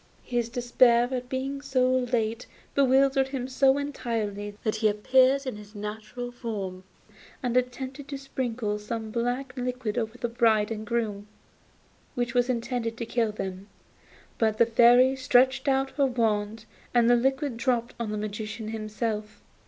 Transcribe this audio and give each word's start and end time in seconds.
His 0.23 0.49
despair 0.49 1.07
at 1.11 1.29
being 1.29 1.61
so 1.61 1.87
late 1.95 2.47
bewildered 2.73 3.27
him 3.27 3.47
so 3.47 3.77
entirely 3.77 4.57
that 4.63 4.77
he 4.77 4.87
appeared 4.87 5.45
in 5.45 5.57
his 5.57 5.75
natural 5.75 6.31
form 6.31 6.83
and 7.43 7.55
attempted 7.55 8.07
to 8.07 8.17
sprinkle 8.17 8.79
some 8.79 9.11
black 9.11 9.53
liquid 9.55 9.99
over 9.99 10.17
the 10.17 10.27
bride 10.27 10.71
and 10.71 10.85
bridegroom, 10.87 11.27
which 12.15 12.33
was 12.33 12.49
intended 12.49 12.97
to 12.97 13.05
kill 13.05 13.31
them, 13.31 13.67
but 14.39 14.57
the 14.57 14.65
Fairy 14.65 15.15
stretched 15.15 15.67
out 15.67 15.91
her 15.91 16.07
wand 16.07 16.65
and 16.95 17.07
the 17.07 17.15
liquid 17.15 17.55
dropped 17.55 17.93
on 17.99 18.09
the 18.09 18.17
Magician 18.17 18.69
himself. 18.69 19.43